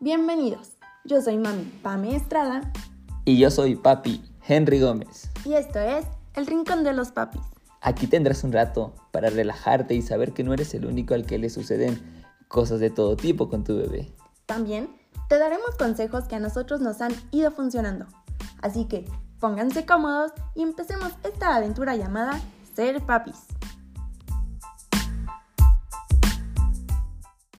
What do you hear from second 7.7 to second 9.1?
Aquí tendrás un rato